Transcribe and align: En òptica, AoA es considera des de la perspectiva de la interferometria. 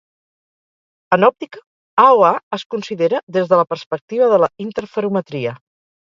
En 1.17 1.25
òptica, 1.27 1.59
AoA 2.03 2.31
es 2.57 2.63
considera 2.75 3.19
des 3.37 3.51
de 3.51 3.59
la 3.61 3.65
perspectiva 3.73 4.31
de 4.33 4.39
la 4.45 4.49
interferometria. 4.65 5.53